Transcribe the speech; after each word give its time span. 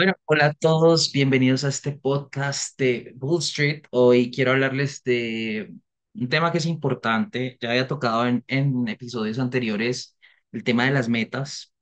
Bueno, 0.00 0.14
hola 0.24 0.46
a 0.46 0.54
todos, 0.54 1.12
bienvenidos 1.12 1.62
a 1.62 1.68
este 1.68 1.92
podcast 1.92 2.78
de 2.78 3.12
Bull 3.16 3.40
Street. 3.40 3.82
Hoy 3.90 4.30
quiero 4.30 4.52
hablarles 4.52 5.02
de 5.04 5.74
un 6.14 6.28
tema 6.30 6.50
que 6.50 6.56
es 6.56 6.64
importante, 6.64 7.58
ya 7.60 7.68
había 7.68 7.86
tocado 7.86 8.26
en, 8.26 8.88
episodios 8.88 9.38
anteriores, 9.38 10.16
el 10.52 10.64
tema 10.64 10.86
de 10.86 10.92
las 10.92 11.10
metas. 11.10 11.74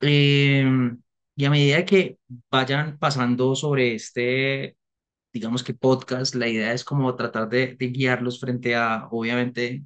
Eh, 0.00 0.64
y 1.34 1.44
a 1.44 1.50
medida 1.50 1.84
que 1.84 2.18
vayan 2.48 2.96
pasando 2.98 3.56
sobre 3.56 3.96
este, 3.96 4.76
digamos 5.32 5.64
que 5.64 5.74
podcast, 5.74 6.36
la 6.36 6.48
idea 6.48 6.72
es 6.72 6.84
como 6.84 7.16
tratar 7.16 7.48
de, 7.48 7.74
de 7.76 7.86
guiarlos 7.88 8.38
frente 8.40 8.76
a, 8.76 9.08
obviamente, 9.10 9.84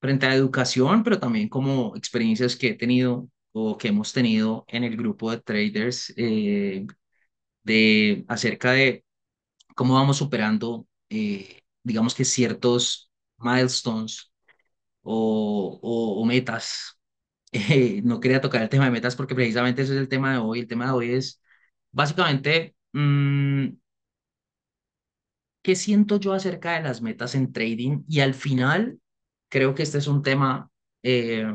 frente 0.00 0.26
a 0.26 0.34
educación, 0.34 1.02
pero 1.02 1.18
también 1.18 1.48
como 1.48 1.96
experiencias 1.96 2.56
que 2.56 2.68
he 2.70 2.74
tenido 2.74 3.28
o 3.52 3.78
que 3.78 3.88
hemos 3.88 4.12
tenido 4.12 4.64
en 4.68 4.84
el 4.84 4.96
grupo 4.96 5.30
de 5.30 5.40
traders. 5.40 6.12
eh, 6.16 6.86
de 7.64 8.24
acerca 8.28 8.72
de 8.72 9.04
cómo 9.74 9.94
vamos 9.94 10.18
superando, 10.18 10.86
eh, 11.10 11.60
digamos 11.82 12.14
que 12.14 12.24
ciertos 12.24 13.10
milestones 13.38 14.32
o, 15.02 15.78
o, 15.82 16.22
o 16.22 16.26
metas. 16.26 16.94
Eh, 17.52 18.02
no 18.04 18.20
quería 18.20 18.40
tocar 18.42 18.62
el 18.62 18.68
tema 18.68 18.84
de 18.86 18.90
metas 18.92 19.16
porque 19.16 19.34
precisamente 19.34 19.82
ese 19.82 19.94
es 19.94 20.00
el 20.00 20.08
tema 20.08 20.32
de 20.32 20.38
hoy. 20.38 20.60
El 20.60 20.68
tema 20.68 20.86
de 20.86 20.92
hoy 20.92 21.12
es 21.14 21.42
básicamente, 21.92 22.76
mm, 22.92 23.68
¿qué 25.62 25.76
siento 25.76 26.18
yo 26.18 26.32
acerca 26.32 26.74
de 26.74 26.82
las 26.82 27.02
metas 27.02 27.34
en 27.34 27.52
trading? 27.52 28.02
Y 28.08 28.20
al 28.20 28.34
final, 28.34 29.00
creo 29.48 29.74
que 29.74 29.82
este 29.82 29.98
es 29.98 30.06
un 30.08 30.22
tema 30.22 30.70
eh, 31.02 31.46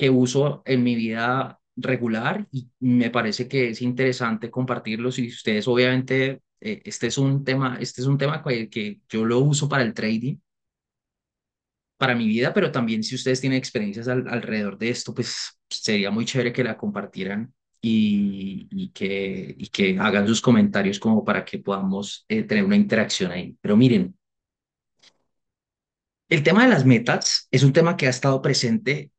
que 0.00 0.10
uso 0.10 0.62
en 0.66 0.82
mi 0.84 0.94
vida 0.96 1.60
regular 1.76 2.46
y 2.52 2.70
me 2.80 3.10
parece 3.10 3.48
que 3.48 3.70
es 3.70 3.82
interesante 3.82 4.50
compartirlo. 4.50 5.12
Si 5.12 5.28
ustedes 5.28 5.68
obviamente, 5.68 6.42
eh, 6.60 6.82
este 6.84 7.08
es 7.08 7.18
un 7.18 7.44
tema, 7.44 7.78
este 7.80 8.00
es 8.02 8.06
un 8.08 8.18
tema 8.18 8.42
que, 8.42 8.68
que 8.70 9.00
yo 9.08 9.24
lo 9.26 9.40
uso 9.40 9.68
para 9.68 9.82
el 9.84 9.94
trading, 9.94 10.36
para 11.96 12.14
mi 12.14 12.26
vida, 12.26 12.52
pero 12.54 12.72
también 12.72 13.02
si 13.02 13.14
ustedes 13.14 13.40
tienen 13.40 13.58
experiencias 13.58 14.08
al- 14.08 14.26
alrededor 14.28 14.78
de 14.78 14.90
esto, 14.90 15.14
pues 15.14 15.58
sería 15.68 16.10
muy 16.10 16.24
chévere 16.24 16.52
que 16.52 16.64
la 16.64 16.76
compartieran 16.78 17.52
y, 17.80 18.68
y 18.70 18.90
que, 18.92 19.54
y 19.58 19.68
que 19.68 19.98
hagan 19.98 20.26
sus 20.26 20.40
comentarios 20.40 20.98
como 20.98 21.24
para 21.24 21.44
que 21.44 21.58
podamos 21.58 22.24
eh, 22.28 22.42
tener 22.44 22.64
una 22.64 22.76
interacción 22.76 23.32
ahí. 23.32 23.56
Pero 23.60 23.76
miren, 23.76 24.16
el 26.30 26.42
tema 26.42 26.64
de 26.64 26.70
las 26.70 26.86
metas 26.86 27.48
es 27.50 27.62
un 27.62 27.72
tema 27.72 27.96
que 27.96 28.06
ha 28.06 28.10
estado 28.10 28.40
presente 28.42 29.10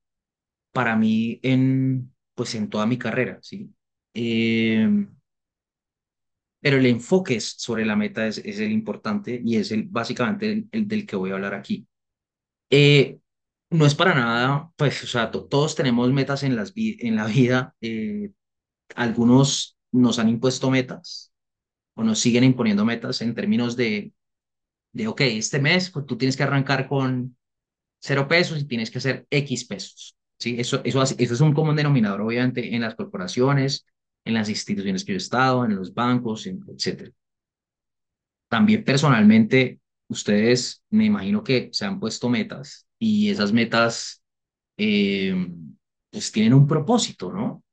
para 0.72 0.96
mí 0.96 1.40
en, 1.44 2.14
pues 2.36 2.56
en 2.56 2.70
toda 2.70 2.86
mi 2.86 2.98
carrera, 2.98 3.40
¿sí? 3.42 3.74
Eh, 4.14 4.88
pero 6.60 6.78
el 6.78 6.86
enfoque 6.86 7.40
sobre 7.40 7.86
la 7.86 7.96
meta 7.96 8.28
es, 8.28 8.38
es 8.40 8.60
el 8.60 8.72
importante 8.72 9.42
y 9.44 9.56
es 9.58 9.72
el, 9.72 9.84
básicamente 9.84 10.52
el, 10.52 10.70
el 10.72 10.88
del 10.88 11.06
que 11.06 11.16
voy 11.16 11.32
a 11.32 11.36
hablar 11.36 11.54
aquí. 11.56 11.88
Eh, 12.70 13.20
no 13.72 13.86
es 13.86 13.96
para 13.96 14.16
nada, 14.16 14.72
pues, 14.78 15.04
o 15.04 15.08
sea, 15.08 15.32
to- 15.32 15.46
todos 15.48 15.76
tenemos 15.76 16.12
metas 16.14 16.44
en, 16.44 16.56
las 16.56 16.74
en 16.76 17.16
la 17.18 17.26
vida. 17.28 17.76
eh, 17.82 18.32
algunos 18.96 19.78
nos 19.92 20.20
han 20.20 20.30
impuesto 20.30 20.72
metas 20.72 21.34
o 21.96 22.04
nos 22.04 22.20
siguen 22.20 22.44
imponiendo 22.46 22.86
metas 22.86 23.22
en 23.22 23.36
términos 23.36 23.78
de, 23.78 24.14
de, 24.94 25.08
ok, 25.10 25.22
este 25.24 25.60
mes 25.60 25.92
pues, 25.92 26.06
tú 26.08 26.18
tienes 26.18 26.38
que 26.38 26.44
arrancar 26.44 26.88
con 26.88 27.38
cero 28.02 28.28
pesos 28.28 28.60
y 28.62 28.66
tienes 28.68 28.92
que 28.92 29.00
hacer 29.00 29.28
X 29.32 29.66
pesos. 29.66 30.18
¿Sí? 30.42 30.56
Eso, 30.60 30.82
eso, 30.84 31.02
eso 31.04 31.34
es 31.34 31.42
un 31.42 31.54
común 31.54 31.76
denominador, 31.76 32.22
obviamente, 32.22 32.76
en 32.76 32.82
las 32.82 32.96
corporaciones, 32.96 33.86
en 34.26 34.34
las 34.34 34.50
instituciones 34.50 35.06
que 35.06 35.14
yo 35.14 35.18
he 35.18 35.18
estado, 35.18 35.64
en 35.64 35.76
los 35.76 35.94
bancos, 35.94 36.48
etcétera. 36.48 37.12
También 38.50 38.84
personalmente, 38.84 39.80
ustedes 40.10 40.84
me 40.90 41.06
imagino 41.06 41.44
que 41.44 41.70
se 41.72 41.86
han 41.86 42.00
puesto 42.00 42.28
metas 42.28 42.88
y 43.00 43.30
esas 43.30 43.54
metas 43.54 44.22
eh, 44.78 45.34
pues 46.10 46.32
tienen 46.32 46.54
un 46.54 46.68
propósito, 46.68 47.32
¿no? 47.32 47.64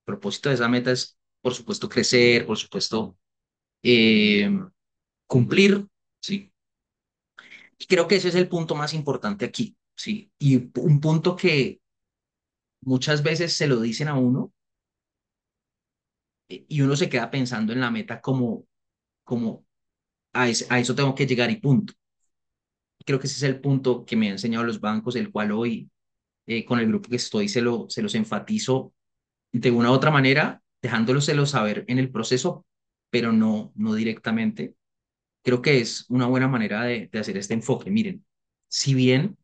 El 0.00 0.14
propósito 0.14 0.48
de 0.48 0.54
esa 0.54 0.68
meta 0.68 0.92
es, 0.92 1.18
por 1.42 1.54
supuesto, 1.54 1.88
crecer, 1.88 2.46
por 2.46 2.56
supuesto, 2.56 3.16
eh, 3.82 4.50
cumplir, 5.26 5.86
¿sí? 6.20 6.52
Y 7.78 7.86
creo 7.86 8.06
que 8.06 8.16
ese 8.16 8.28
es 8.28 8.34
el 8.34 8.48
punto 8.48 8.74
más 8.74 8.94
importante 8.94 9.44
aquí, 9.44 9.76
¿sí? 9.96 10.30
Y 10.38 10.70
un 10.78 11.00
punto 11.00 11.34
que 11.34 11.80
muchas 12.82 13.22
veces 13.22 13.54
se 13.54 13.66
lo 13.68 13.80
dicen 13.80 14.08
a 14.08 14.14
uno 14.14 14.52
eh, 16.48 16.64
y 16.68 16.80
uno 16.80 16.96
se 16.96 17.08
queda 17.08 17.30
pensando 17.30 17.72
en 17.72 17.80
la 17.80 17.90
meta 17.90 18.20
como, 18.20 18.66
como 19.24 19.66
a, 20.34 20.48
es- 20.50 20.66
a 20.70 20.80
eso 20.80 20.94
tengo 20.94 21.14
que 21.16 21.26
llegar 21.26 21.50
y 21.52 21.56
punto. 21.58 21.94
Creo 23.04 23.18
que 23.18 23.26
ese 23.26 23.36
es 23.36 23.42
el 23.44 23.60
punto 23.60 24.04
que 24.04 24.16
me 24.16 24.26
han 24.26 24.32
enseñado 24.32 24.64
los 24.64 24.80
bancos, 24.80 25.16
el 25.16 25.30
cual 25.32 25.52
hoy 25.52 25.90
eh, 26.46 26.64
con 26.66 26.80
el 26.80 26.88
grupo 26.88 27.10
que 27.10 27.16
estoy 27.16 27.48
se, 27.48 27.62
lo, 27.62 27.88
se 27.90 28.02
los 28.02 28.14
enfatizo 28.16 28.94
de 29.52 29.72
una 29.72 29.90
u 29.92 29.94
otra 29.94 30.12
manera, 30.12 30.62
dejándoloselo 30.82 31.46
saber 31.46 31.84
en 31.88 31.98
el 32.00 32.10
proceso, 32.12 32.66
pero 33.10 33.32
no, 33.32 33.72
no 33.76 33.94
directamente. 33.94 34.76
Creo 35.44 35.62
que 35.62 35.80
es 35.80 36.06
una 36.10 36.26
buena 36.28 36.48
manera 36.48 36.84
de 36.84 37.10
hacer 37.20 37.38
este 37.38 37.54
enfoque. 37.54 37.90
Miren, 37.92 38.26
si 38.68 38.94
bien 38.94 39.37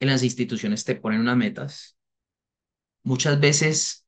en 0.00 0.08
las 0.08 0.22
instituciones 0.24 0.84
te 0.84 0.96
ponen 0.96 1.20
unas 1.20 1.36
metas, 1.36 1.96
muchas 3.04 3.38
veces 3.40 4.04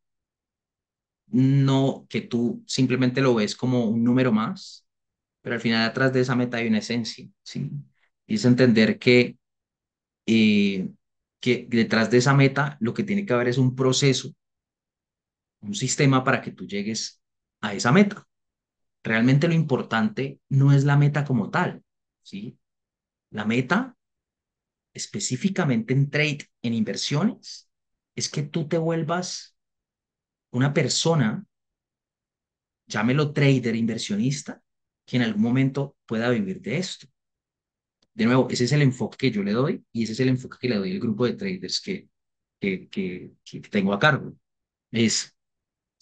no 1.28 2.06
que 2.08 2.20
tú 2.22 2.62
simplemente 2.66 3.20
lo 3.20 3.34
ves 3.34 3.56
como 3.56 3.86
un 3.86 4.04
número 4.04 4.32
más, 4.32 4.86
pero 5.42 5.54
al 5.56 5.60
final 5.60 5.88
atrás 5.88 6.12
de 6.12 6.20
esa 6.20 6.36
meta 6.36 6.58
hay 6.58 6.68
una 6.68 6.78
esencia, 6.78 7.28
¿sí? 7.42 7.70
Y 8.26 8.36
es 8.36 8.44
entender 8.44 8.98
que, 8.98 9.36
eh, 10.26 10.90
que 11.40 11.66
detrás 11.70 12.10
de 12.10 12.18
esa 12.18 12.34
meta 12.34 12.78
lo 12.80 12.94
que 12.94 13.04
tiene 13.04 13.26
que 13.26 13.32
haber 13.34 13.48
es 13.48 13.58
un 13.58 13.76
proceso, 13.76 14.34
un 15.60 15.74
sistema 15.74 16.24
para 16.24 16.40
que 16.42 16.50
tú 16.52 16.66
llegues 16.66 17.22
a 17.60 17.74
esa 17.74 17.92
meta. 17.92 18.26
Realmente 19.04 19.48
lo 19.48 19.54
importante 19.54 20.40
no 20.48 20.72
es 20.72 20.84
la 20.84 20.96
meta 20.96 21.24
como 21.24 21.50
tal, 21.50 21.82
¿sí? 22.22 22.58
La 23.30 23.44
meta 23.44 23.96
específicamente 24.94 25.92
en 25.94 26.10
trade, 26.10 26.50
en 26.62 26.74
inversiones, 26.74 27.68
es 28.14 28.28
que 28.28 28.42
tú 28.42 28.68
te 28.68 28.78
vuelvas 28.78 29.56
una 30.50 30.74
persona, 30.74 31.46
llámelo 32.86 33.32
trader, 33.32 33.74
inversionista, 33.74 34.62
que 35.06 35.16
en 35.16 35.22
algún 35.22 35.42
momento 35.42 35.96
pueda 36.06 36.30
vivir 36.30 36.60
de 36.60 36.78
esto. 36.78 37.06
De 38.14 38.26
nuevo, 38.26 38.48
ese 38.50 38.64
es 38.64 38.72
el 38.72 38.82
enfoque 38.82 39.16
que 39.16 39.30
yo 39.30 39.42
le 39.42 39.52
doy 39.52 39.84
y 39.92 40.02
ese 40.04 40.12
es 40.12 40.20
el 40.20 40.28
enfoque 40.28 40.58
que 40.60 40.68
le 40.68 40.76
doy 40.76 40.92
al 40.92 41.00
grupo 41.00 41.24
de 41.24 41.32
traders 41.32 41.80
que, 41.80 42.08
que, 42.60 42.88
que, 42.88 43.60
tengo 43.70 43.94
a 43.94 43.98
cargo. 43.98 44.34
Es 44.90 45.34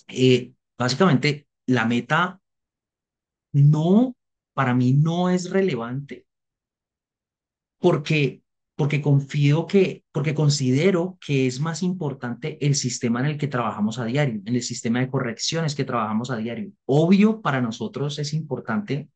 eh, 0.08 0.52
básicamente 0.76 1.46
la 1.66 1.86
meta 1.86 2.40
no, 3.52 4.16
para 4.52 4.74
mí 4.74 4.92
no 4.92 5.30
es 5.30 5.50
relevante 5.50 6.26
porque, 7.80 8.39
porque 8.80 9.02
confío 9.02 9.66
que, 9.66 10.04
porque 10.10 10.34
considero 10.34 11.18
que 11.20 11.46
es 11.46 11.60
más 11.60 11.82
importante 11.82 12.56
el 12.64 12.74
sistema 12.74 13.20
en 13.20 13.26
el 13.26 13.36
que 13.36 13.46
trabajamos 13.46 13.98
a 13.98 14.06
diario, 14.06 14.40
en 14.46 14.54
el 14.54 14.62
sistema 14.62 15.00
de 15.00 15.10
correcciones 15.10 15.74
que 15.74 15.84
trabajamos 15.84 16.30
a 16.30 16.38
diario. 16.38 16.72
Obvio, 16.86 17.42
para 17.42 17.60
nosotros 17.60 18.18
es 18.18 18.32
importante 18.32 19.10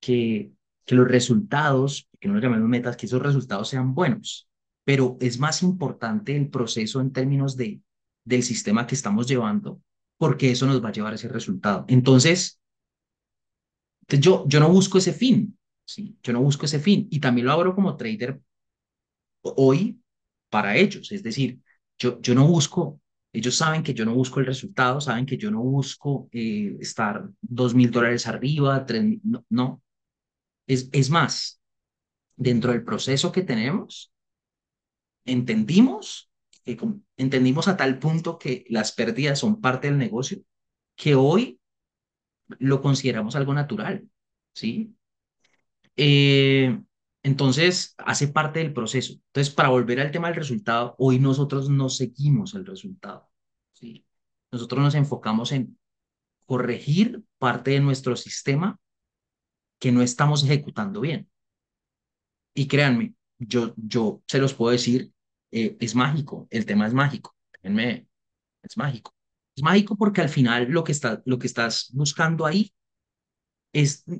que, 0.00 0.52
que 0.86 0.94
los 0.94 1.08
resultados, 1.08 2.08
que 2.20 2.28
no 2.28 2.34
lo 2.34 2.40
llamemos 2.40 2.68
metas, 2.68 2.96
que 2.96 3.06
esos 3.06 3.20
resultados 3.20 3.70
sean 3.70 3.92
buenos, 3.92 4.48
pero 4.84 5.16
es 5.20 5.40
más 5.40 5.64
importante 5.64 6.36
el 6.36 6.48
proceso 6.48 7.00
en 7.00 7.10
términos 7.10 7.56
de, 7.56 7.80
del 8.24 8.44
sistema 8.44 8.86
que 8.86 8.94
estamos 8.94 9.26
llevando, 9.26 9.80
porque 10.16 10.52
eso 10.52 10.64
nos 10.66 10.80
va 10.80 10.90
a 10.90 10.92
llevar 10.92 11.10
a 11.10 11.16
ese 11.16 11.26
resultado. 11.26 11.86
Entonces, 11.88 12.60
yo, 14.06 14.44
yo 14.46 14.60
no 14.60 14.68
busco 14.68 14.98
ese 14.98 15.12
fin, 15.12 15.58
¿sí? 15.84 16.16
Yo 16.22 16.32
no 16.32 16.40
busco 16.42 16.66
ese 16.66 16.80
fin 16.80 17.08
y 17.10 17.20
también 17.20 17.46
lo 17.46 17.52
abro 17.52 17.74
como 17.74 17.96
trader 17.96 18.40
hoy 19.42 20.00
para 20.50 20.76
ellos, 20.76 21.10
es 21.12 21.22
decir, 21.22 21.60
yo, 21.98 22.20
yo 22.20 22.34
no 22.34 22.46
busco, 22.46 23.00
ellos 23.32 23.56
saben 23.56 23.82
que 23.82 23.94
yo 23.94 24.04
no 24.04 24.14
busco 24.14 24.40
el 24.40 24.46
resultado, 24.46 25.00
saben 25.00 25.26
que 25.26 25.36
yo 25.36 25.50
no 25.50 25.60
busco 25.60 26.28
eh, 26.32 26.76
estar 26.80 27.28
dos 27.40 27.74
mil 27.74 27.90
dólares 27.90 28.26
arriba, 28.26 28.84
tres 28.86 29.04
no, 29.48 29.82
es, 30.66 30.88
es 30.92 31.10
más, 31.10 31.60
dentro 32.36 32.72
del 32.72 32.84
proceso 32.84 33.32
que 33.32 33.42
tenemos, 33.42 34.12
entendimos, 35.24 36.30
que 36.64 36.78
entendimos 37.16 37.68
a 37.68 37.76
tal 37.76 37.98
punto 37.98 38.38
que 38.38 38.64
las 38.68 38.92
pérdidas 38.92 39.38
son 39.38 39.60
parte 39.60 39.88
del 39.88 39.98
negocio, 39.98 40.38
que 40.96 41.14
hoy 41.14 41.60
lo 42.58 42.80
consideramos 42.82 43.36
algo 43.36 43.54
natural, 43.54 44.08
¿sí? 44.52 44.94
Eh, 45.96 46.80
entonces, 47.22 47.94
hace 47.98 48.28
parte 48.28 48.58
del 48.60 48.74
proceso. 48.74 49.14
Entonces, 49.14 49.54
para 49.54 49.70
volver 49.70 50.00
al 50.00 50.10
tema 50.10 50.28
del 50.28 50.36
resultado, 50.36 50.94
hoy 50.98 51.18
nosotros 51.18 51.70
no 51.70 51.88
seguimos 51.88 52.54
el 52.54 52.66
resultado, 52.66 53.30
nosotros 54.52 54.80
nos 54.80 54.94
enfocamos 54.94 55.52
en 55.52 55.78
corregir 56.46 57.22
parte 57.38 57.72
de 57.72 57.80
nuestro 57.80 58.14
sistema 58.16 58.78
que 59.80 59.90
no 59.90 60.02
estamos 60.02 60.44
ejecutando 60.44 61.00
bien. 61.00 61.28
Y 62.54 62.68
créanme, 62.68 63.14
yo, 63.38 63.74
yo 63.76 64.22
se 64.28 64.38
los 64.38 64.54
puedo 64.54 64.72
decir, 64.72 65.12
eh, 65.50 65.76
es 65.80 65.94
mágico, 65.94 66.46
el 66.50 66.66
tema 66.66 66.86
es 66.86 66.94
mágico, 66.94 67.34
créanme, 67.50 68.06
es 68.62 68.76
mágico. 68.76 69.14
Es 69.56 69.62
mágico 69.62 69.96
porque 69.96 70.20
al 70.20 70.28
final 70.28 70.68
lo 70.68 70.84
que, 70.84 70.92
está, 70.92 71.22
lo 71.24 71.38
que 71.38 71.46
estás 71.46 71.90
buscando 71.92 72.44
ahí 72.44 72.72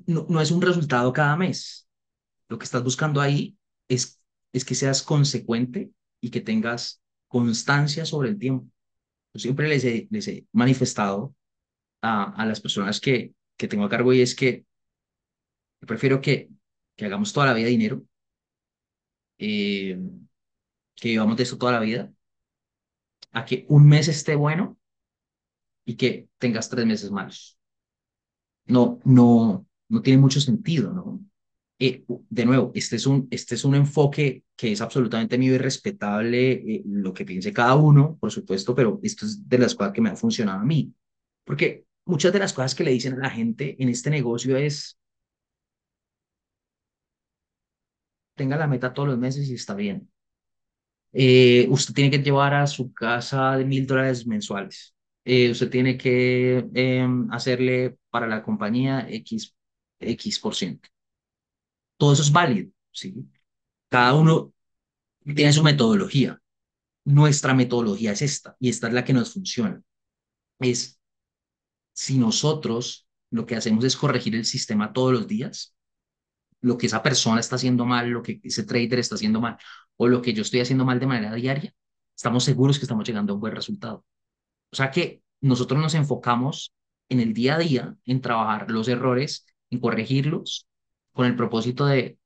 no, 0.06 0.40
es 0.40 0.50
un 0.50 0.62
resultado 0.62 1.12
cada 1.12 1.36
mes. 1.36 1.88
Lo 2.48 2.58
que 2.58 2.64
estás 2.64 2.82
buscando 2.82 3.20
ahí 3.20 3.56
es, 3.88 4.20
es 4.52 4.64
que 4.64 4.74
seas 4.74 5.02
consecuente 5.02 5.90
y 6.20 6.30
que 6.30 6.40
tengas 6.40 7.02
constancia 7.28 8.04
sobre 8.04 8.28
el 8.30 8.38
tiempo. 8.38 8.66
Yo 9.34 9.40
siempre 9.40 9.68
les 9.68 9.84
he, 9.84 10.08
les 10.10 10.28
he 10.28 10.46
manifestado 10.52 11.34
a, 12.02 12.32
a 12.40 12.46
las 12.46 12.60
personas 12.60 13.00
que, 13.00 13.34
que 13.56 13.68
tengo 13.68 13.84
a 13.84 13.88
cargo 13.88 14.12
y 14.12 14.20
es 14.20 14.34
que 14.34 14.64
prefiero 15.80 16.20
que, 16.20 16.50
que 16.96 17.04
hagamos 17.04 17.32
toda 17.32 17.46
la 17.46 17.54
vida 17.54 17.68
dinero, 17.68 18.02
eh, 19.38 19.98
que 20.96 21.08
vivamos 21.08 21.36
de 21.36 21.42
eso 21.42 21.58
toda 21.58 21.72
la 21.72 21.80
vida, 21.80 22.12
a 23.32 23.44
que 23.44 23.66
un 23.68 23.88
mes 23.88 24.08
esté 24.08 24.34
bueno 24.34 24.78
y 25.84 25.96
que 25.96 26.28
tengas 26.38 26.68
tres 26.68 26.86
meses 26.86 27.10
malos. 27.10 27.53
No, 28.66 28.98
no, 29.04 29.66
no 29.88 30.02
tiene 30.02 30.20
mucho 30.20 30.40
sentido, 30.40 30.92
¿no? 30.92 31.20
Eh, 31.78 32.04
de 32.08 32.46
nuevo, 32.46 32.70
este 32.74 32.96
es, 32.96 33.06
un, 33.06 33.26
este 33.30 33.56
es 33.56 33.64
un 33.64 33.74
enfoque 33.74 34.44
que 34.56 34.72
es 34.72 34.80
absolutamente 34.80 35.36
mío 35.38 35.54
y 35.54 35.58
respetable, 35.58 36.52
eh, 36.52 36.82
lo 36.86 37.12
que 37.12 37.24
piense 37.24 37.52
cada 37.52 37.74
uno, 37.74 38.16
por 38.20 38.30
supuesto, 38.30 38.74
pero 38.74 39.00
esto 39.02 39.26
es 39.26 39.46
de 39.48 39.58
las 39.58 39.74
cosas 39.74 39.92
que 39.92 40.00
me 40.00 40.10
ha 40.10 40.16
funcionado 40.16 40.60
a 40.60 40.64
mí. 40.64 40.94
Porque 41.44 41.84
muchas 42.06 42.32
de 42.32 42.38
las 42.38 42.52
cosas 42.52 42.74
que 42.74 42.84
le 42.84 42.92
dicen 42.92 43.14
a 43.14 43.18
la 43.18 43.30
gente 43.30 43.76
en 43.82 43.88
este 43.88 44.10
negocio 44.10 44.56
es, 44.56 44.98
tenga 48.36 48.56
la 48.56 48.66
meta 48.68 48.92
todos 48.94 49.08
los 49.08 49.18
meses 49.18 49.48
y 49.48 49.54
está 49.54 49.74
bien. 49.74 50.08
Eh, 51.12 51.66
usted 51.70 51.94
tiene 51.94 52.10
que 52.10 52.18
llevar 52.18 52.54
a 52.54 52.66
su 52.66 52.92
casa 52.92 53.56
de 53.56 53.64
mil 53.64 53.86
dólares 53.86 54.26
mensuales. 54.26 54.93
Eh, 55.24 55.50
usted 55.50 55.70
tiene 55.70 55.96
que 55.96 56.68
eh, 56.74 57.08
hacerle 57.30 57.98
para 58.10 58.26
la 58.26 58.42
compañía 58.42 59.06
X, 59.08 59.54
X 60.00 60.38
por 60.38 60.54
ciento. 60.54 60.88
Todo 61.96 62.12
eso 62.12 62.22
es 62.22 62.32
válido, 62.32 62.70
¿sí? 62.92 63.14
Cada 63.88 64.14
uno 64.14 64.52
tiene 65.24 65.52
su 65.52 65.62
metodología. 65.62 66.40
Nuestra 67.04 67.54
metodología 67.54 68.12
es 68.12 68.22
esta 68.22 68.56
y 68.60 68.68
esta 68.70 68.88
es 68.88 68.94
la 68.94 69.04
que 69.04 69.12
nos 69.12 69.32
funciona. 69.32 69.82
Es 70.60 71.00
si 71.92 72.18
nosotros 72.18 73.08
lo 73.30 73.46
que 73.46 73.56
hacemos 73.56 73.84
es 73.84 73.96
corregir 73.96 74.34
el 74.34 74.44
sistema 74.44 74.92
todos 74.92 75.12
los 75.12 75.28
días, 75.28 75.74
lo 76.60 76.78
que 76.78 76.86
esa 76.86 77.02
persona 77.02 77.40
está 77.40 77.56
haciendo 77.56 77.84
mal, 77.84 78.08
lo 78.08 78.22
que 78.22 78.40
ese 78.42 78.64
trader 78.64 78.98
está 78.98 79.16
haciendo 79.16 79.40
mal 79.40 79.58
o 79.96 80.08
lo 80.08 80.22
que 80.22 80.32
yo 80.32 80.42
estoy 80.42 80.60
haciendo 80.60 80.84
mal 80.84 80.98
de 80.98 81.06
manera 81.06 81.34
diaria, 81.34 81.74
estamos 82.16 82.44
seguros 82.44 82.78
que 82.78 82.84
estamos 82.84 83.06
llegando 83.06 83.32
a 83.32 83.34
un 83.36 83.40
buen 83.40 83.54
resultado. 83.54 84.04
O 84.74 84.76
sea 84.76 84.90
que 84.90 85.22
nosotros 85.40 85.80
nos 85.80 85.94
enfocamos 85.94 86.74
en 87.08 87.20
el 87.20 87.32
día 87.32 87.54
a 87.54 87.58
día, 87.58 87.96
en 88.06 88.20
trabajar 88.20 88.68
los 88.72 88.88
errores, 88.88 89.46
en 89.70 89.78
corregirlos, 89.78 90.66
con 91.12 91.26
el 91.26 91.36
propósito 91.36 91.86
de 91.86 92.18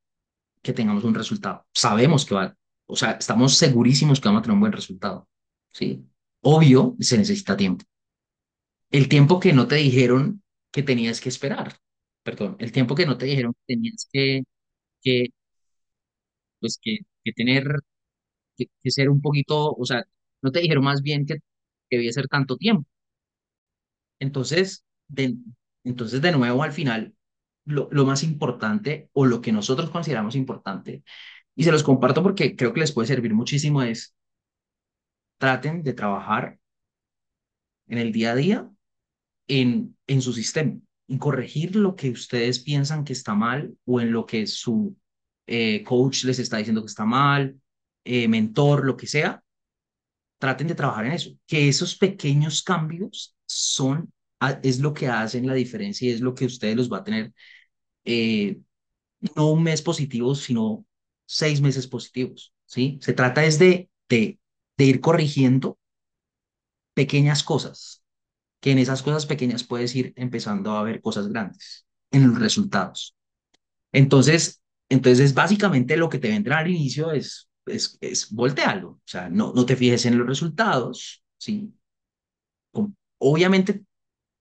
que 0.62 0.72
tengamos 0.72 1.04
un 1.04 1.14
resultado. 1.14 1.66
Sabemos 1.74 2.24
que 2.24 2.34
va, 2.34 2.56
o 2.86 2.96
sea, 2.96 3.12
estamos 3.12 3.56
segurísimos 3.56 4.18
que 4.18 4.28
vamos 4.28 4.40
a 4.40 4.42
tener 4.44 4.54
un 4.54 4.60
buen 4.60 4.72
resultado. 4.72 5.28
¿sí? 5.72 6.06
Obvio, 6.40 6.96
se 7.00 7.18
necesita 7.18 7.54
tiempo. 7.54 7.84
El 8.90 9.08
tiempo 9.08 9.40
que 9.40 9.52
no 9.52 9.66
te 9.68 9.76
dijeron 9.76 10.42
que 10.70 10.82
tenías 10.82 11.20
que 11.20 11.28
esperar, 11.28 11.76
perdón, 12.22 12.56
el 12.58 12.72
tiempo 12.72 12.94
que 12.94 13.04
no 13.06 13.18
te 13.18 13.26
dijeron 13.26 13.52
que 13.54 13.74
tenías 13.74 14.08
que, 14.10 14.42
que 15.02 15.28
pues 16.60 16.78
que, 16.82 16.98
que 17.24 17.32
tener, 17.32 17.64
que, 18.56 18.66
que 18.82 18.90
ser 18.90 19.10
un 19.10 19.20
poquito, 19.22 19.74
o 19.74 19.84
sea, 19.86 20.04
no 20.42 20.52
te 20.52 20.60
dijeron 20.60 20.84
más 20.84 21.02
bien 21.02 21.26
que, 21.26 21.38
que 21.88 21.96
debía 21.96 22.12
ser 22.12 22.28
tanto 22.28 22.56
tiempo. 22.56 22.88
Entonces, 24.20 24.84
de, 25.08 25.36
entonces, 25.84 26.20
de 26.20 26.32
nuevo, 26.32 26.62
al 26.62 26.72
final, 26.72 27.14
lo, 27.64 27.88
lo 27.90 28.04
más 28.04 28.22
importante 28.22 29.08
o 29.12 29.26
lo 29.26 29.40
que 29.40 29.52
nosotros 29.52 29.90
consideramos 29.90 30.34
importante, 30.34 31.02
y 31.54 31.64
se 31.64 31.72
los 31.72 31.82
comparto 31.82 32.22
porque 32.22 32.56
creo 32.56 32.72
que 32.72 32.80
les 32.80 32.92
puede 32.92 33.08
servir 33.08 33.34
muchísimo, 33.34 33.82
es 33.82 34.14
traten 35.38 35.82
de 35.82 35.92
trabajar 35.92 36.58
en 37.86 37.98
el 37.98 38.12
día 38.12 38.32
a 38.32 38.34
día 38.34 38.70
en, 39.48 39.96
en 40.06 40.22
su 40.22 40.32
sistema, 40.32 40.78
y 41.06 41.18
corregir 41.18 41.74
lo 41.74 41.96
que 41.96 42.10
ustedes 42.10 42.58
piensan 42.58 43.04
que 43.04 43.14
está 43.14 43.34
mal 43.34 43.74
o 43.86 44.00
en 44.00 44.12
lo 44.12 44.26
que 44.26 44.46
su 44.46 44.96
eh, 45.46 45.82
coach 45.84 46.24
les 46.24 46.38
está 46.38 46.58
diciendo 46.58 46.82
que 46.82 46.88
está 46.88 47.06
mal, 47.06 47.58
eh, 48.04 48.28
mentor, 48.28 48.84
lo 48.84 48.96
que 48.96 49.06
sea, 49.06 49.42
traten 50.38 50.68
de 50.68 50.74
trabajar 50.74 51.06
en 51.06 51.12
eso, 51.12 51.30
que 51.46 51.68
esos 51.68 51.96
pequeños 51.96 52.62
cambios 52.62 53.36
son, 53.46 54.12
es 54.62 54.80
lo 54.80 54.94
que 54.94 55.08
hacen 55.08 55.46
la 55.46 55.54
diferencia 55.54 56.08
y 56.08 56.12
es 56.12 56.20
lo 56.20 56.34
que 56.34 56.46
ustedes 56.46 56.76
los 56.76 56.92
va 56.92 56.98
a 56.98 57.04
tener, 57.04 57.32
eh, 58.04 58.58
no 59.36 59.50
un 59.52 59.62
mes 59.62 59.82
positivo, 59.82 60.34
sino 60.34 60.84
seis 61.26 61.60
meses 61.60 61.86
positivos, 61.86 62.52
¿sí? 62.66 62.98
Se 63.02 63.12
trata 63.12 63.44
es 63.44 63.58
de, 63.58 63.90
de, 64.08 64.38
de 64.76 64.84
ir 64.84 65.00
corrigiendo 65.00 65.78
pequeñas 66.94 67.42
cosas, 67.42 68.02
que 68.60 68.72
en 68.72 68.78
esas 68.78 69.02
cosas 69.02 69.26
pequeñas 69.26 69.64
puedes 69.64 69.94
ir 69.96 70.12
empezando 70.16 70.72
a 70.72 70.82
ver 70.84 71.00
cosas 71.02 71.28
grandes 71.28 71.86
en 72.10 72.28
los 72.28 72.40
resultados. 72.40 73.16
Entonces, 73.92 74.62
entonces 74.88 75.34
básicamente 75.34 75.96
lo 75.96 76.08
que 76.08 76.18
te 76.18 76.28
vendrá 76.30 76.58
al 76.60 76.70
inicio 76.70 77.12
es, 77.12 77.47
es, 77.70 77.98
es 78.00 78.30
voltearlo, 78.32 78.90
o 78.90 79.00
sea, 79.04 79.28
no, 79.28 79.52
no 79.54 79.66
te 79.66 79.76
fijes 79.76 80.06
en 80.06 80.18
los 80.18 80.26
resultados, 80.26 81.24
¿sí? 81.38 81.72
Obviamente, 83.18 83.84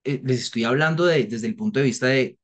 eh, 0.03 0.21
les 0.23 0.41
estoy 0.43 0.63
hablando 0.65 1.05
de, 1.05 1.25
desde 1.25 1.47
el 1.47 1.55
punto 1.55 1.79
de 1.79 1.85
vista 1.85 2.07
de, 2.07 2.39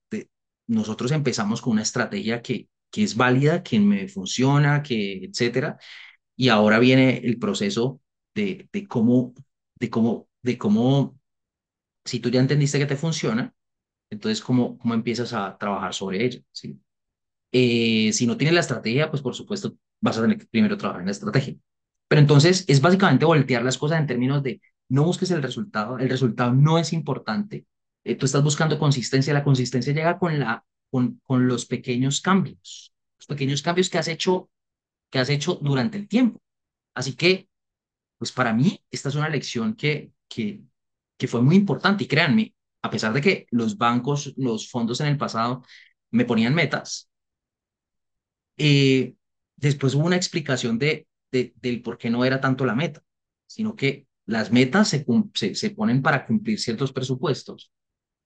nosotros 0.68 1.12
empezamos 1.12 1.62
con 1.62 1.74
una 1.74 1.83
estrategia 1.83 2.41
que, 2.41 2.69
que 2.91 3.03
es 3.03 3.15
válida, 3.15 3.63
que 3.63 3.80
me 3.80 4.07
funciona, 4.07 4.83
que 4.83 5.25
etcétera, 5.25 5.77
y 6.35 6.50
ahora 6.50 6.80
viene 6.80 7.19
el 7.19 7.39
proceso 7.39 8.01
de, 8.36 8.69
de 8.74 8.88
cómo, 8.88 9.33
de 9.75 9.89
cómo, 9.89 10.29
de 10.44 10.57
cómo 10.57 11.19
si 12.05 12.19
tú 12.19 12.29
ya 12.29 12.39
entendiste 12.41 12.79
que 12.79 12.86
te 12.88 12.98
funciona, 12.98 13.53
entonces 14.12 14.41
cómo, 14.41 14.77
cómo 14.79 14.93
empiezas 14.96 15.34
a 15.34 15.57
trabajar 15.57 15.93
sobre 15.93 16.25
ello, 16.25 16.41
¿sí? 16.51 16.79
Eh, 17.51 18.12
si 18.13 18.27
no 18.27 18.38
tienes 18.38 18.55
la 18.55 18.62
estrategia, 18.62 19.10
pues 19.12 19.22
por 19.22 19.36
supuesto 19.36 19.77
vas 20.03 20.17
a 20.17 20.22
tener 20.22 20.38
que 20.38 20.45
primero 20.45 20.77
trabajar 20.77 21.01
en 21.01 21.07
la 21.07 21.12
estrategia. 21.13 21.55
Pero 22.07 22.22
entonces 22.22 22.65
es 22.67 22.81
básicamente 22.81 23.25
voltear 23.25 23.63
las 23.63 23.77
cosas 23.77 24.00
en 24.00 24.07
términos 24.07 24.43
de 24.43 24.62
no 24.89 25.05
busques 25.05 25.31
el 25.31 25.41
resultado, 25.41 25.98
el 25.98 26.10
resultado 26.10 26.53
no 26.53 26.77
es 26.77 26.91
importante, 26.93 27.65
eh, 28.03 28.15
tú 28.15 28.25
estás 28.25 28.43
buscando 28.43 28.77
consistencia, 28.77 29.33
la 29.33 29.43
consistencia 29.43 29.93
llega 29.93 30.19
con, 30.19 30.38
la, 30.38 30.63
con, 30.91 31.22
con 31.24 31.48
los 31.48 31.65
pequeños 31.65 32.22
cambios, 32.22 32.93
los 33.17 33.27
pequeños 33.27 33.62
cambios 33.62 33.89
que 33.89 33.98
has 33.98 34.10
hecho, 34.10 34.50
que 35.10 35.19
has 35.19 35.29
hecho 35.29 35.57
durante 35.62 35.98
el 35.98 36.07
tiempo. 36.07 36.41
Así 36.93 37.15
que, 37.15 37.48
pues 38.17 38.31
para 38.33 38.53
mí, 38.53 38.83
esta 38.91 39.10
es 39.10 39.15
una 39.15 39.29
lección 39.29 39.74
que, 39.75 40.12
que, 40.27 40.62
que 41.17 41.27
fue 41.27 41.41
muy 41.41 41.55
importante 41.55 42.03
y 42.03 42.07
créanme, 42.07 42.53
a 42.81 42.89
pesar 42.89 43.13
de 43.13 43.22
que 43.22 43.48
los 43.51 43.77
bancos, 43.77 44.33
los 44.36 44.69
fondos 44.69 45.00
en 45.00 45.07
el 45.07 45.17
pasado 45.17 45.63
me 46.12 46.25
ponían 46.25 46.53
metas, 46.53 47.10
eh, 48.57 49.15
después 49.55 49.95
hubo 49.95 50.05
una 50.05 50.15
explicación 50.15 50.79
de, 50.79 51.07
de, 51.31 51.53
del 51.62 51.81
por 51.81 51.98
qué 51.98 52.10
no 52.10 52.25
era 52.25 52.41
tanto 52.41 52.65
la 52.65 52.75
meta, 52.75 53.03
sino 53.48 53.75
que 53.75 54.07
las 54.25 54.51
metas 54.51 54.89
se, 54.89 55.05
se, 55.33 55.55
se 55.55 55.69
ponen 55.72 56.01
para 56.01 56.25
cumplir 56.25 56.60
ciertos 56.60 56.93
presupuestos, 56.93 57.72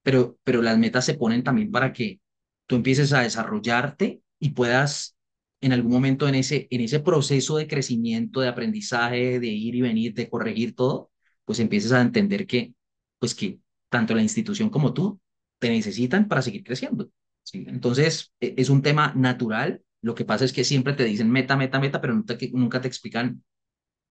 pero, 0.03 0.38
pero 0.43 0.62
las 0.62 0.77
metas 0.77 1.05
se 1.05 1.15
ponen 1.15 1.43
también 1.43 1.72
para 1.72 1.93
que 1.93 2.19
tú 2.65 2.75
empieces 2.75 3.13
a 3.13 3.22
desarrollarte 3.22 4.22
y 4.39 4.50
puedas 4.51 5.15
en 5.62 5.74
algún 5.74 5.91
momento 5.91 6.27
en 6.27 6.36
ese, 6.36 6.67
en 6.69 6.81
ese 6.81 7.00
proceso 7.00 7.57
de 7.57 7.67
crecimiento, 7.67 8.41
de 8.41 8.48
aprendizaje, 8.48 9.39
de 9.39 9.48
ir 9.48 9.75
y 9.75 9.81
venir, 9.81 10.13
de 10.13 10.29
corregir 10.29 10.75
todo, 10.75 11.12
pues 11.46 11.60
empieces 11.60 11.91
a 11.91 12.01
entender 12.01 12.46
que 12.46 12.74
pues 13.19 13.34
que 13.34 13.60
tanto 13.89 14.13
la 14.13 14.22
institución 14.22 14.69
como 14.69 14.93
tú 14.93 15.19
te 15.60 15.69
necesitan 15.69 16.27
para 16.27 16.41
seguir 16.41 16.63
creciendo. 16.63 17.10
¿sí? 17.43 17.65
Entonces, 17.67 18.31
e, 18.39 18.53
es 18.57 18.69
un 18.69 18.81
tema 18.81 19.13
natural. 19.15 19.81
Lo 20.01 20.16
que 20.16 20.25
pasa 20.25 20.46
es 20.46 20.54
que 20.54 20.63
siempre 20.63 20.94
te 20.94 21.04
dicen 21.06 21.32
meta, 21.32 21.56
meta, 21.58 21.80
meta, 21.80 22.01
pero 22.01 22.13
nunca 22.13 22.38
te, 22.38 22.51
nunca 22.54 22.82
te 22.82 22.88
explican 22.88 23.44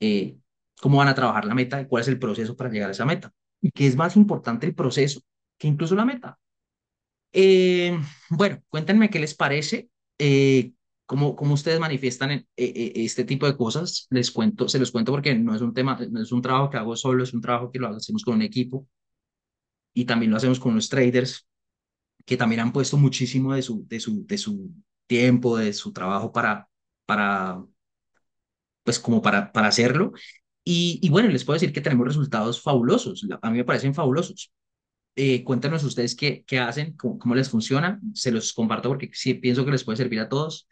eh, 0.00 0.38
cómo 0.80 0.98
van 0.98 1.08
a 1.08 1.14
trabajar 1.14 1.44
la 1.46 1.54
meta 1.54 1.86
cuál 1.88 2.02
es 2.02 2.08
el 2.08 2.18
proceso 2.18 2.56
para 2.56 2.70
llegar 2.70 2.88
a 2.90 2.92
esa 2.92 3.06
meta. 3.06 3.32
Y 3.60 3.70
que 3.72 3.86
es 3.86 3.96
más 3.96 4.16
importante 4.16 4.66
el 4.66 4.74
proceso 4.74 5.20
que 5.58 5.68
incluso 5.68 5.94
la 5.96 6.04
meta. 6.04 6.38
Eh, 7.32 7.98
bueno, 8.30 8.62
cuéntenme 8.68 9.10
qué 9.10 9.18
les 9.18 9.34
parece. 9.34 9.88
Eh, 10.18 10.72
¿Cómo, 11.06 11.36
cómo 11.36 11.54
ustedes 11.54 11.78
manifiestan 11.78 12.32
en- 12.32 12.48
e- 12.56 12.92
e- 12.96 13.04
este 13.04 13.24
tipo 13.24 13.46
de 13.46 13.56
cosas? 13.56 14.06
Les 14.10 14.30
cuento, 14.30 14.68
se 14.68 14.78
los 14.80 14.90
cuento 14.90 15.12
porque 15.12 15.34
no 15.36 15.54
es 15.54 15.62
un 15.62 15.72
tema, 15.74 15.96
no 16.10 16.20
es 16.22 16.32
un 16.32 16.42
trabajo 16.42 16.68
que 16.70 16.78
hago 16.78 16.96
solo, 16.96 17.22
es 17.24 17.32
un 17.34 17.40
trabajo 17.40 17.70
que 17.70 17.78
lo 17.78 17.88
hacemos 17.88 18.24
con 18.24 18.34
un 18.36 18.42
equipo 18.42 18.88
y 19.94 20.04
también 20.04 20.30
lo 20.30 20.36
hacemos 20.36 20.60
con 20.60 20.74
los 20.74 20.88
traders 20.88 21.46
que 22.24 22.36
también 22.36 22.60
han 22.62 22.72
puesto 22.72 22.96
muchísimo 22.98 23.54
de 23.54 23.62
su, 23.62 23.86
de 23.88 24.00
su, 24.00 24.26
de 24.26 24.38
su 24.38 24.70
tiempo, 25.06 25.58
de 25.58 25.72
su 25.72 25.92
trabajo 25.92 26.32
para, 26.32 26.68
para, 27.06 27.62
pues 28.84 28.98
como 28.98 29.22
para, 29.22 29.52
para 29.52 29.68
hacerlo. 29.68 30.12
Y, 30.64 30.98
y 31.02 31.10
bueno, 31.10 31.28
les 31.28 31.44
puedo 31.44 31.54
decir 31.56 31.72
que 31.72 31.80
tenemos 31.80 32.06
resultados 32.06 32.62
fabulosos, 32.62 33.26
a 33.42 33.50
mí 33.50 33.58
me 33.58 33.64
parecen 33.64 33.94
fabulosos. 33.94 34.52
Eh, 35.16 35.44
cuéntanos 35.44 35.84
ustedes 35.84 36.16
qué, 36.16 36.44
qué 36.46 36.60
hacen, 36.60 36.94
cómo, 36.96 37.18
cómo 37.18 37.34
les 37.36 37.50
funciona, 37.50 38.00
se 38.14 38.32
los 38.32 38.52
comparto 38.52 38.88
porque 38.90 39.10
sí 39.14 39.34
pienso 39.34 39.64
que 39.64 39.72
les 39.72 39.84
puede 39.84 39.98
servir 39.98 40.20
a 40.20 40.28
todos 40.28 40.68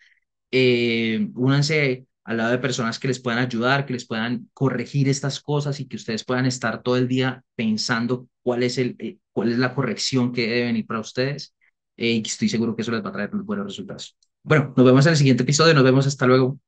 eh, 0.52 1.28
únanse 1.36 2.06
al 2.24 2.38
lado 2.38 2.52
de 2.52 2.58
personas 2.58 2.98
que 2.98 3.08
les 3.08 3.20
puedan 3.20 3.40
ayudar, 3.40 3.86
que 3.86 3.94
les 3.94 4.06
puedan 4.06 4.50
corregir 4.54 5.08
estas 5.08 5.40
cosas 5.40 5.80
y 5.80 5.88
que 5.88 5.96
ustedes 5.96 6.24
puedan 6.24 6.46
estar 6.46 6.82
todo 6.82 6.96
el 6.98 7.08
día 7.08 7.44
pensando 7.56 8.28
cuál 8.42 8.62
es, 8.64 8.78
el, 8.78 8.96
eh, 9.00 9.18
cuál 9.32 9.52
es 9.52 9.58
la 9.58 9.74
corrección 9.74 10.32
que 10.32 10.42
debe 10.48 10.64
venir 10.66 10.86
para 10.86 11.00
ustedes. 11.00 11.54
Eh, 11.96 12.12
y 12.14 12.22
estoy 12.26 12.48
seguro 12.50 12.76
que 12.76 12.82
eso 12.82 12.92
les 12.92 13.04
va 13.04 13.10
a 13.10 13.12
traer 13.12 13.30
buenos 13.32 13.66
resultados. 13.66 14.16
Bueno, 14.44 14.72
nos 14.76 14.84
vemos 14.86 15.06
en 15.06 15.12
el 15.12 15.16
siguiente 15.16 15.42
episodio. 15.42 15.74
Nos 15.74 15.84
vemos 15.84 16.06
hasta 16.06 16.26
luego. 16.26 16.58